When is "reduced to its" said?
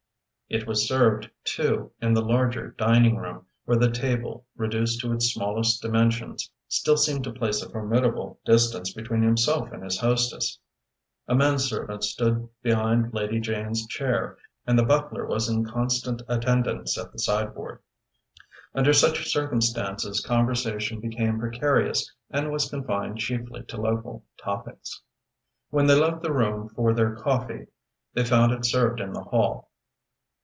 4.57-5.31